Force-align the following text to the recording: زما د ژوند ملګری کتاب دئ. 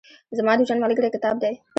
زما 0.37 0.51
د 0.55 0.59
ژوند 0.67 0.83
ملګری 0.85 1.09
کتاب 1.15 1.35
دئ. 1.43 1.53